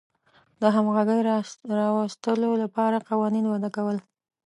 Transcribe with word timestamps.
د 0.61 0.63
همغږۍ 0.75 1.19
راوستلو 1.81 2.49
لپاره 2.63 3.05
قوانین 3.09 3.45
وضع 3.47 3.69
کول. 3.75 3.97